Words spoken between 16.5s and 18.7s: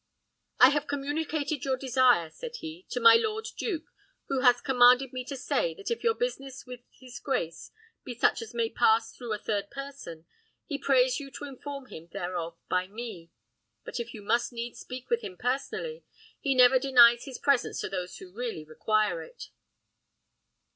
never denies his presence to those who really